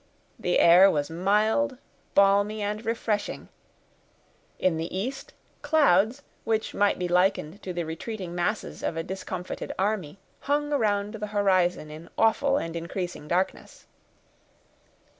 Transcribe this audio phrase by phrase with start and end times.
[0.39, 1.77] The air was mild,
[2.15, 3.49] balmy, and refreshing;
[4.57, 5.31] in the east,
[5.61, 11.13] clouds, which might be likened to the retreating masses of a discomfited army, hung around
[11.13, 13.85] the horizon in awful and increasing darkness.